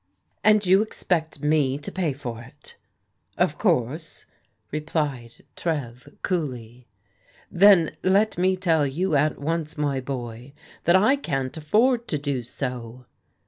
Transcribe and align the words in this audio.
"And 0.43 0.65
you 0.65 0.81
expect 0.81 1.43
me 1.43 1.77
to 1.77 1.91
pay 1.91 2.11
for 2.11 2.41
it?" 2.41 2.75
"Of 3.37 3.59
course," 3.59 4.25
replied 4.71 5.45
Trev 5.55 6.15
coolly. 6.23 6.87
"Then 7.51 7.95
let 8.01 8.35
me 8.35 8.57
tell 8.57 8.87
you 8.87 9.15
at 9.15 9.37
once, 9.37 9.77
my 9.77 9.99
boy, 10.01 10.53
that 10.85 10.95
I 10.95 11.17
can't 11.17 11.55
afford 11.55 12.07
to 12.07 12.17
do 12.17 12.41
so." 12.41 13.05